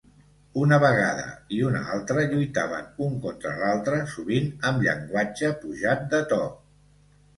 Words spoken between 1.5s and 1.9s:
i una